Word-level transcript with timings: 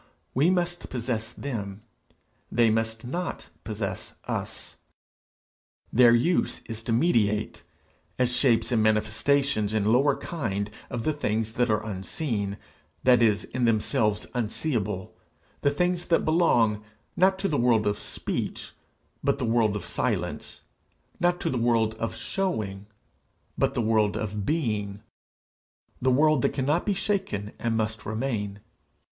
We 0.33 0.49
must 0.49 0.89
possess 0.89 1.31
them; 1.31 1.83
they 2.51 2.71
must 2.71 3.05
not 3.05 3.49
possess 3.63 4.15
us. 4.27 4.77
Their 5.93 6.15
use 6.15 6.63
is 6.65 6.81
to 6.85 6.91
mediate 6.91 7.61
as 8.17 8.33
shapes 8.35 8.71
and 8.71 8.81
manifestations 8.81 9.75
in 9.75 9.93
lower 9.93 10.15
kind 10.15 10.71
of 10.89 11.03
the 11.03 11.13
things 11.13 11.53
that 11.53 11.69
are 11.69 11.85
unseen, 11.85 12.57
that 13.03 13.21
is, 13.21 13.43
in 13.43 13.65
themselves 13.65 14.25
unseeable, 14.33 15.15
the 15.61 15.69
things 15.69 16.07
that 16.07 16.25
belong, 16.25 16.83
not 17.15 17.37
to 17.37 17.47
the 17.47 17.55
world 17.57 17.85
of 17.85 17.99
speech, 17.99 18.71
but 19.23 19.37
the 19.37 19.45
world 19.45 19.75
of 19.75 19.85
silence, 19.85 20.61
not 21.19 21.39
to 21.41 21.49
the 21.51 21.59
world 21.59 21.93
of 21.99 22.15
showing, 22.15 22.87
but 23.55 23.75
the 23.75 23.81
world 23.81 24.17
of 24.17 24.47
being, 24.47 25.03
the 26.01 26.09
world 26.09 26.41
that 26.41 26.53
cannot 26.53 26.87
be 26.87 26.93
shaken, 26.95 27.51
and 27.59 27.77
must 27.77 28.03
remain. 28.03 28.61